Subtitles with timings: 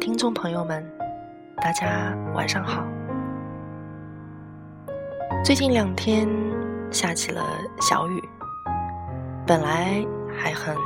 [0.00, 0.84] 听众朋友们，
[1.56, 2.84] 大家晚上好。
[5.44, 6.28] 最近两天
[6.90, 7.42] 下起了
[7.80, 8.22] 小雨，
[9.44, 10.76] 本来还很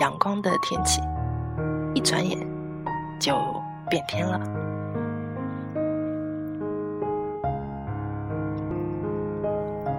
[0.00, 1.00] 阳光的天气，
[1.94, 2.38] 一转眼
[3.18, 3.34] 就
[3.88, 4.38] 变天了。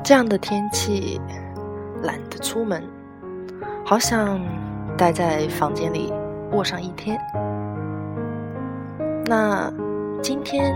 [0.03, 1.19] 这样的天气，
[2.03, 2.83] 懒得出门，
[3.83, 4.39] 好想
[4.95, 6.13] 待在房间里
[6.51, 7.19] 卧上一天。
[9.29, 9.71] 那
[10.23, 10.73] 今天，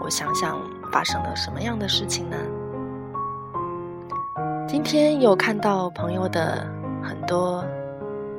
[0.00, 0.56] 我想想
[0.92, 2.36] 发生了什么样的事情呢？
[4.68, 6.64] 今天有看到朋友的
[7.02, 7.64] 很多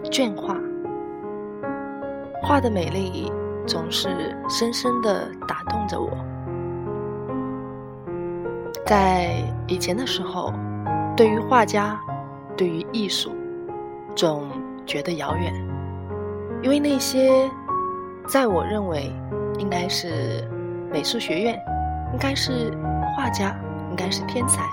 [0.09, 0.55] 卷画，
[2.41, 3.29] 画的美丽
[3.67, 6.09] 总是深深的打动着我。
[8.85, 10.53] 在以前的时候，
[11.17, 11.99] 对于画家，
[12.55, 13.33] 对于艺术，
[14.15, 14.47] 总
[14.85, 15.53] 觉得遥远，
[16.63, 17.51] 因为那些。
[18.27, 19.11] 在我认为，
[19.59, 20.43] 应该是
[20.91, 21.61] 美术学院，
[22.11, 22.71] 应该是
[23.15, 23.55] 画家，
[23.91, 24.63] 应该是天才，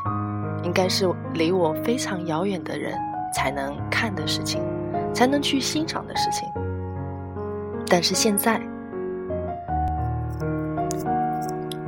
[0.63, 2.99] 应该是离我非常遥远的人
[3.33, 4.63] 才能看的事情，
[5.13, 6.49] 才能去欣赏的事情。
[7.89, 8.61] 但是现在，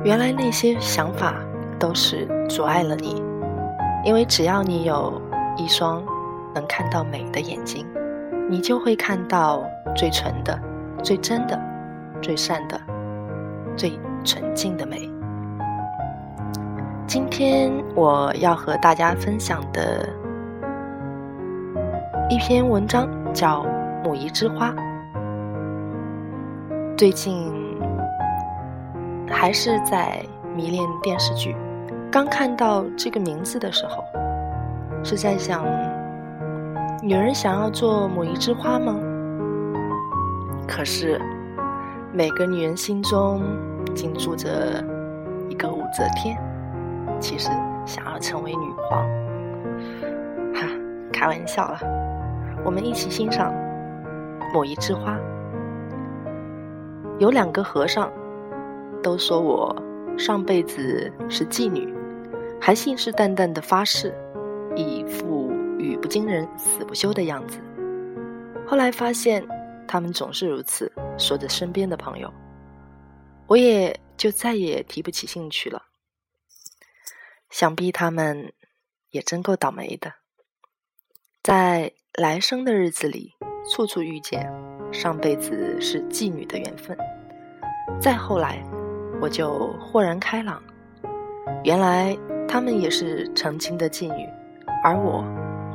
[0.03, 1.33] 原来那些想法
[1.79, 3.23] 都是阻碍了你，
[4.05, 5.19] 因为只要你有
[5.57, 6.03] 一双
[6.53, 7.87] 能看到美的眼睛，
[8.49, 9.63] 你就会看到
[9.95, 10.57] 最纯的。
[11.03, 11.59] 最真的、
[12.21, 12.79] 最善的、
[13.75, 15.09] 最纯净的美。
[17.07, 20.07] 今天我要和大家分享的
[22.29, 23.63] 一篇文章叫
[24.03, 24.71] 《母仪之花》。
[26.97, 27.51] 最近
[29.29, 30.19] 还是在
[30.55, 31.55] 迷恋电视剧，
[32.11, 34.03] 刚看到这个名字的时候，
[35.03, 35.63] 是在想：
[37.03, 38.95] 女人想要做母仪之花吗？
[40.67, 41.21] 可是，
[42.11, 43.41] 每个女人心中
[43.93, 44.83] 竟住着
[45.47, 46.37] 一个武则天。
[47.19, 47.49] 其实，
[47.85, 49.01] 想要成为女皇，
[50.53, 50.67] 哈，
[51.13, 51.79] 开玩笑了。
[52.65, 53.53] 我们一起欣赏
[54.53, 55.15] 《某一枝花》。
[57.19, 58.11] 有两个和尚
[59.01, 59.73] 都说我
[60.17, 61.93] 上辈子是妓女，
[62.59, 64.13] 还信誓旦旦的发誓，
[64.75, 67.59] 一副语不惊人死不休的样子。
[68.65, 69.41] 后来发现。
[69.87, 72.33] 他们总是如此说着身边的朋友，
[73.47, 75.83] 我也就再也提不起兴趣了。
[77.49, 78.51] 想必他们
[79.11, 80.13] 也真够倒霉的，
[81.43, 83.33] 在来生的日子里，
[83.71, 84.51] 处处遇见
[84.91, 86.97] 上辈子是妓女的缘分。
[88.01, 88.61] 再后来，
[89.21, 90.61] 我就豁然开朗，
[91.63, 92.17] 原来
[92.47, 94.27] 他们也是曾经的妓女，
[94.83, 95.23] 而我，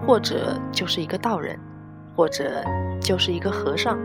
[0.05, 1.59] 或者就是一个道人。
[2.21, 2.63] 或者
[3.01, 3.99] 就是一个和尚，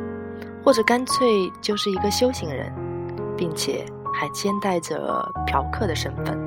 [0.63, 2.71] 或者干脆就是一个修行人，
[3.35, 3.83] 并且
[4.13, 6.39] 还兼带着嫖客的身份。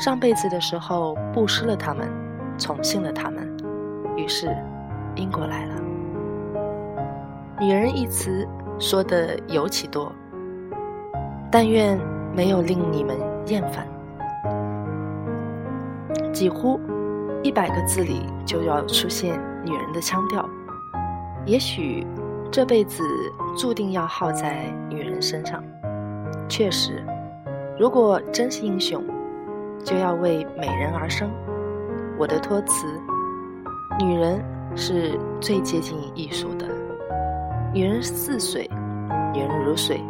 [0.00, 2.08] 上辈子的时候布施了他们，
[2.58, 3.48] 宠幸了他们，
[4.16, 4.48] 于是
[5.14, 5.74] 因果来了。
[7.60, 8.44] 女人一词
[8.80, 10.10] 说的尤其多，
[11.52, 11.96] 但愿
[12.34, 13.86] 没有令你们厌烦。
[16.32, 16.80] 几乎
[17.44, 19.40] 一百个字里就要出现。
[19.64, 20.48] 女人的腔调，
[21.44, 22.06] 也许
[22.50, 23.02] 这辈子
[23.56, 25.62] 注定要耗在女人身上。
[26.48, 27.04] 确实，
[27.78, 29.04] 如果真是英雄，
[29.84, 31.30] 就要为美人而生。
[32.18, 32.86] 我的托词：
[34.00, 34.42] 女人
[34.74, 36.66] 是最接近艺术的。
[37.72, 38.68] 女人似水，
[39.32, 40.02] 女人如水，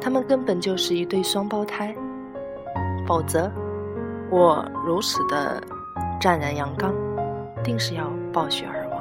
[0.00, 1.94] 她们根本就是一对双胞胎。
[3.06, 3.50] 否则，
[4.30, 5.62] 我如此的
[6.20, 6.92] 湛然阳刚，
[7.62, 9.00] 定是要暴雪而亡。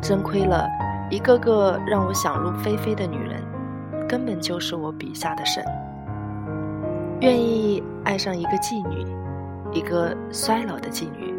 [0.00, 0.66] 真亏了，
[1.10, 3.42] 一个个让我想入非非的女人，
[4.08, 5.64] 根本就是我笔下的神。
[7.20, 9.06] 愿意爱上一个妓女，
[9.72, 11.34] 一个衰老的妓女，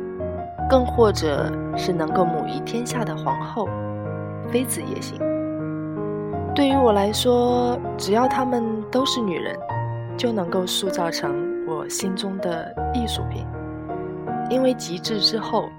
[0.70, 3.68] 更或者是能够母仪天下的皇后、
[4.52, 5.20] 妃子也行。
[6.54, 9.58] 对于我来说，只要她们都是女人，
[10.16, 11.34] 就能够塑造成
[11.66, 13.44] 我心中的艺术品。
[14.52, 15.70] 因为极致之后，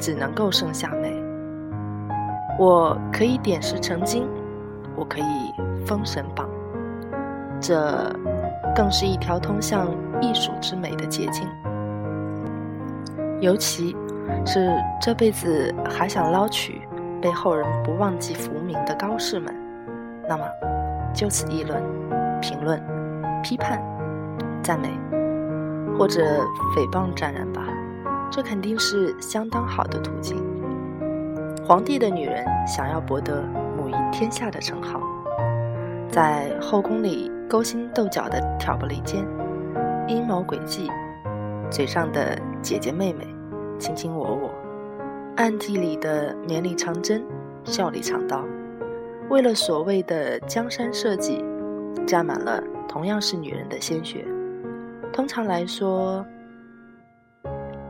[0.00, 1.14] 只能够剩下美。
[2.58, 4.26] 我可以点石成金，
[4.96, 5.24] 我可以
[5.86, 6.48] 封神榜。
[7.60, 8.12] 这
[8.74, 9.88] 更是一条通向
[10.20, 11.46] 艺术之美的捷径。
[13.40, 13.96] 尤其
[14.44, 14.70] 是
[15.00, 16.82] 这辈子还想捞取
[17.22, 19.54] 被后人不忘记浮名的高士们，
[20.28, 20.44] 那么
[21.14, 21.82] 就此议论、
[22.40, 22.82] 评论、
[23.42, 23.82] 批判、
[24.62, 24.88] 赞美，
[25.98, 26.22] 或者
[26.76, 27.62] 诽谤沾染吧，
[28.30, 30.36] 这肯定是相当好的途径。
[31.66, 33.42] 皇帝的女人想要博得
[33.76, 35.00] 母仪天下的称号，
[36.08, 39.26] 在后宫里勾心斗角的挑拨离间、
[40.08, 40.90] 阴谋诡计，
[41.70, 43.26] 嘴上的姐姐妹妹
[43.78, 44.50] 卿卿我我，
[45.36, 47.24] 暗地里的绵里藏针、
[47.64, 48.44] 笑里藏刀，
[49.28, 51.44] 为了所谓的江山社稷，
[52.06, 54.24] 沾满了同样是女人的鲜血。
[55.12, 56.24] 通常来说，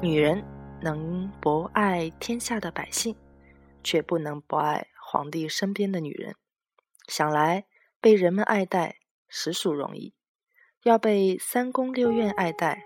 [0.00, 0.42] 女人
[0.80, 3.14] 能博爱天下的百姓。
[3.82, 6.34] 却不能不爱皇帝身边的女人。
[7.08, 7.64] 想来
[7.98, 10.12] 被人们爱戴实属容易，
[10.82, 12.82] 要被三宫六院爱戴，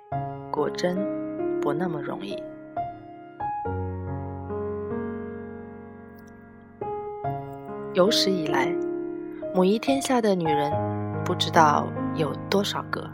[0.53, 0.97] 果真
[1.61, 2.41] 不那么容易。
[7.93, 8.67] 有史以来，
[9.53, 10.73] 母仪天下的女人
[11.25, 13.11] 不知道有多少个，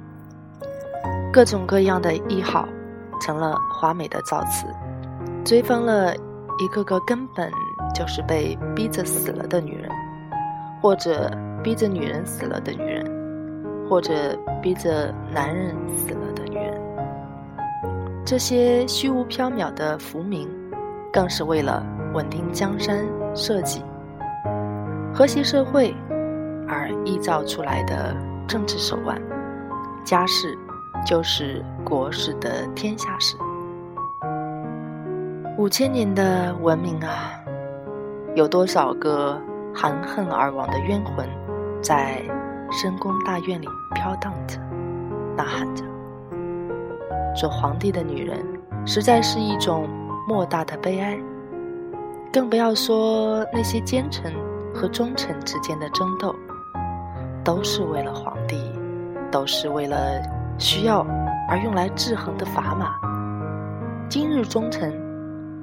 [1.32, 2.68] 各种各样的一号
[3.20, 4.66] 成了华美的造词，
[5.44, 6.14] 追封了
[6.58, 7.50] 一个个根本。
[7.92, 9.90] 就是被逼着死了的女人，
[10.80, 11.30] 或者
[11.62, 13.04] 逼着女人死了的女人，
[13.90, 14.14] 或者
[14.62, 16.80] 逼着男人死了的女人。
[18.24, 20.48] 这些虚无缥缈的浮名，
[21.12, 21.84] 更是为了
[22.14, 23.82] 稳定江山社稷、
[25.12, 25.92] 和谐社会
[26.66, 28.16] 而臆造出来的
[28.46, 29.20] 政治手腕。
[30.04, 30.56] 家事
[31.04, 33.36] 就是国事的天下事。
[35.58, 37.38] 五千年的文明啊！
[38.34, 39.38] 有多少个
[39.74, 41.28] 含恨而亡的冤魂，
[41.82, 42.22] 在
[42.70, 44.58] 深宫大院里飘荡着、
[45.36, 45.84] 呐喊着？
[47.36, 48.44] 做皇帝的女人，
[48.86, 49.88] 实在是一种
[50.28, 51.18] 莫大的悲哀。
[52.32, 54.32] 更不要说那些奸臣
[54.72, 56.34] 和忠臣之间的争斗，
[57.44, 58.56] 都是为了皇帝，
[59.30, 60.22] 都是为了
[60.60, 61.04] 需要
[61.48, 62.94] 而用来制衡的砝码。
[64.10, 64.92] 今日忠臣，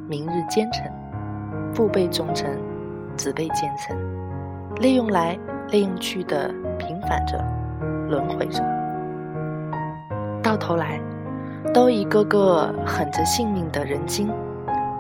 [0.10, 0.92] 明日奸臣。
[1.72, 2.58] 父辈忠臣，
[3.16, 3.96] 子辈奸臣，
[4.78, 5.38] 利用来
[5.70, 7.38] 利用去的平反着，
[8.10, 8.64] 轮回着，
[10.42, 11.00] 到头来，
[11.72, 14.32] 都一个个狠着性命的人精。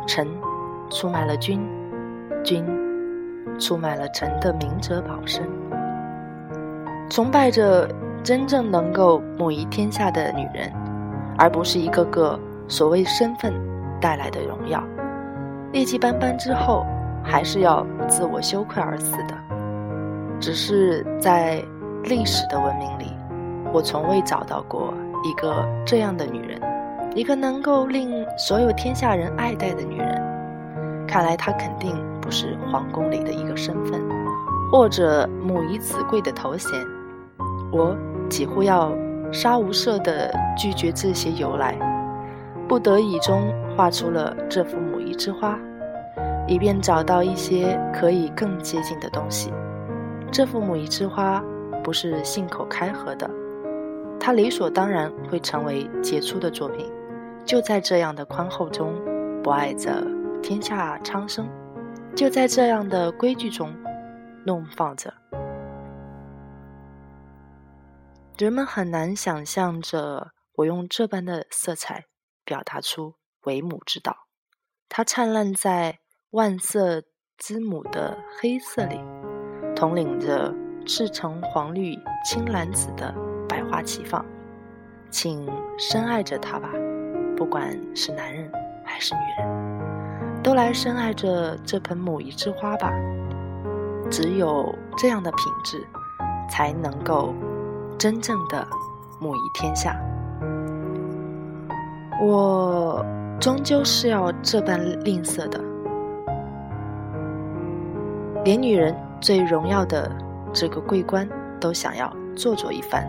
[0.05, 0.27] 臣
[0.91, 1.67] 出卖了君，
[2.43, 2.63] 君
[3.59, 5.43] 出卖了臣的明哲保身，
[7.09, 7.89] 崇拜着
[8.27, 10.69] 真正能够母仪天下的女人，
[11.37, 12.37] 而不是一个个
[12.67, 13.53] 所谓身份
[14.01, 14.83] 带来的荣耀。
[15.71, 16.85] 劣迹斑斑之后，
[17.23, 19.33] 还是要自我羞愧而死的。
[20.41, 21.63] 只是在
[22.03, 23.13] 历史的文明里，
[23.71, 24.93] 我从未找到过
[25.23, 26.59] 一个这样的女人，
[27.15, 31.07] 一个能够令所有天下人爱戴的女人。
[31.07, 34.01] 看来她肯定不是皇宫里的一个身份，
[34.69, 36.69] 或者母仪子贵的头衔。
[37.71, 37.95] 我
[38.29, 38.93] 几乎要
[39.31, 41.77] 杀无赦地拒绝这些由来，
[42.67, 45.59] 不得已中画出了这幅母仪之花。
[46.49, 49.51] 以便找到一些可以更接近的东西。
[50.31, 51.43] 这幅母仪之花
[51.83, 53.29] 不是信口开河的，
[54.17, 56.89] 它理所当然会成为杰出的作品。
[57.45, 58.93] 就在这样的宽厚中，
[59.43, 60.01] 博爱着
[60.41, 61.45] 天下苍生；
[62.15, 63.73] 就在这样的规矩中，
[64.45, 65.13] 怒放着。
[68.37, 72.05] 人们很难想象着我用这般的色彩
[72.45, 74.15] 表达出为母之道。
[74.89, 75.99] 它灿烂在。
[76.31, 77.01] 万色
[77.37, 78.99] 之母的黑色里，
[79.73, 80.53] 统领着
[80.85, 83.15] 赤橙黄绿青蓝紫的
[83.47, 84.23] 百花齐放，
[85.09, 86.69] 请深爱着它吧，
[87.37, 88.51] 不管是男人
[88.83, 92.91] 还是女人，都来深爱着这盆母仪之花吧。
[94.11, 95.81] 只有这样的品质，
[96.51, 97.33] 才能够
[97.97, 98.67] 真正的
[99.19, 99.95] 母仪天下。
[102.21, 103.05] 我
[103.39, 105.59] 终究是要这般吝啬的。
[108.43, 110.11] 连女人最荣耀的
[110.53, 111.27] 这个桂冠
[111.59, 113.03] 都想要做做一番，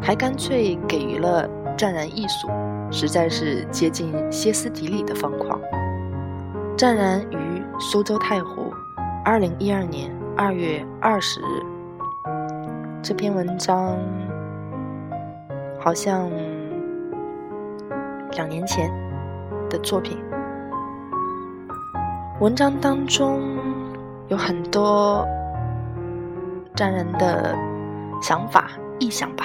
[0.00, 2.48] 还干脆给予了湛然艺术，
[2.90, 5.60] 实在是接近歇斯底里的疯狂。
[6.76, 8.72] 湛然于苏州太湖，
[9.24, 11.79] 二零一二年二月二十日。
[13.02, 13.98] 这篇文章
[15.80, 16.30] 好像
[18.32, 18.90] 两年前
[19.68, 20.18] 的作品，
[22.40, 23.40] 文章当中。
[24.28, 25.26] 有很多
[26.76, 27.52] 占人的
[28.22, 28.68] 想法
[29.00, 29.44] 臆想吧。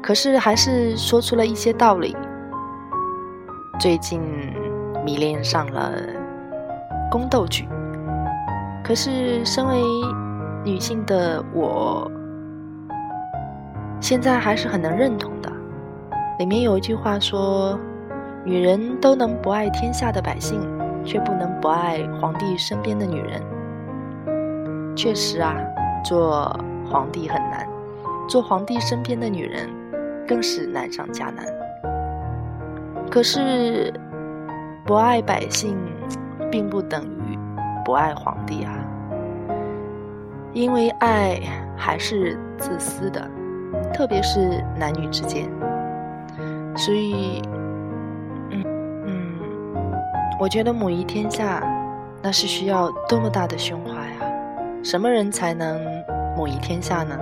[0.00, 2.16] 可是还是说出了一些道理。
[3.80, 4.20] 最近
[5.04, 5.92] 迷恋上了
[7.10, 7.68] 宫斗剧，
[8.84, 9.82] 可是身为
[10.66, 12.10] 女性的我，
[14.00, 15.48] 现在还是很能认同的。
[16.40, 17.78] 里面有一句话说
[18.44, 20.60] ：“女人都能不爱天下的百姓，
[21.04, 23.40] 却不能不爱皇帝身边的女人。”
[24.96, 25.54] 确实啊，
[26.04, 26.52] 做
[26.90, 27.64] 皇帝很难，
[28.28, 29.70] 做皇帝身边的女人
[30.26, 31.46] 更是难上加难。
[33.08, 33.94] 可是，
[34.84, 35.78] 不爱百姓，
[36.50, 37.38] 并不等于
[37.84, 38.72] 不爱皇帝啊。
[40.52, 41.40] 因为爱
[41.76, 43.28] 还是自私的，
[43.92, 45.48] 特别是男女之间。
[46.76, 47.42] 所以，
[48.50, 48.64] 嗯
[49.06, 49.34] 嗯，
[50.40, 51.62] 我觉得母仪天下，
[52.22, 54.30] 那是需要多么大的胸怀啊！
[54.82, 55.80] 什么人才能
[56.36, 57.18] 母仪天下呢？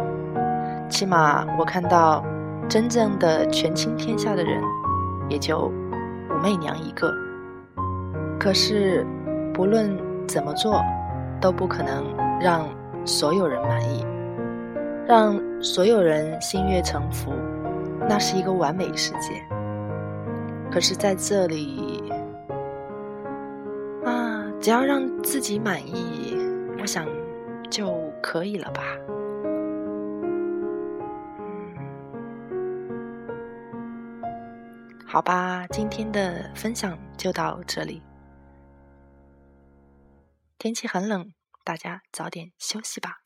[0.88, 2.24] 起码我看到，
[2.68, 4.62] 真正的权倾天下的人。
[5.30, 7.10] 也就武媚娘一个，
[8.38, 9.06] 可是
[9.54, 9.96] 不论
[10.28, 10.84] 怎么做，
[11.40, 12.04] 都不可能
[12.38, 12.68] 让
[13.04, 14.04] 所有人满意，
[15.06, 17.32] 让所有人心悦诚服，
[18.08, 19.42] 那是一个完美世界。
[20.70, 22.02] 可是在这里，
[24.04, 26.36] 啊，只要让自己满意，
[26.80, 27.06] 我想
[27.70, 28.82] 就可以了吧。
[35.06, 38.02] 好吧，今天的分享就到这里。
[40.58, 41.30] 天气很冷，
[41.64, 43.23] 大家早点休息吧。